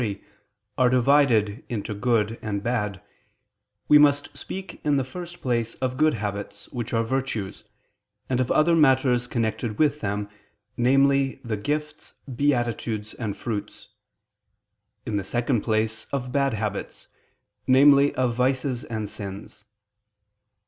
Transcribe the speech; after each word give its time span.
3), 0.01 0.19
are 0.79 0.89
divided 0.89 1.63
into 1.69 1.93
good 1.93 2.39
and 2.41 2.63
bad, 2.63 3.03
we 3.87 3.99
must 3.99 4.35
speak 4.35 4.81
in 4.83 4.97
the 4.97 5.03
first 5.03 5.43
place 5.43 5.75
of 5.75 5.95
good 5.95 6.15
habits, 6.15 6.67
which 6.69 6.91
are 6.91 7.03
virtues, 7.03 7.65
and 8.27 8.39
of 8.39 8.49
other 8.49 8.75
matters 8.75 9.27
connected 9.27 9.77
with 9.77 9.99
them, 10.01 10.27
namely 10.75 11.39
the 11.43 11.55
Gifts, 11.55 12.15
Beatitudes 12.35 13.13
and 13.13 13.37
Fruits; 13.37 13.89
in 15.05 15.17
the 15.17 15.23
second 15.23 15.61
place, 15.61 16.07
of 16.11 16.31
bad 16.31 16.55
habits, 16.55 17.07
namely 17.67 18.11
of 18.15 18.33
vices 18.33 18.83
and 18.85 19.07
sins. 19.07 19.65